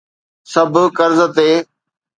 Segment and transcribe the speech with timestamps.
[0.51, 1.49] سڀ قرض تي.